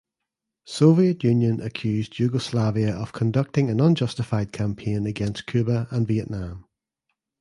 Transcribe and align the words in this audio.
Soviet 0.65 1.23
Union 1.23 1.61
accused 1.61 2.17
Yugoslavia 2.17 2.95
of 2.95 3.13
conducting 3.13 3.69
an 3.69 3.79
unjustified 3.79 4.51
campaign 4.51 5.05
against 5.05 5.45
Cuba 5.45 5.87
and 5.91 6.07
Vietnam. 6.07 6.65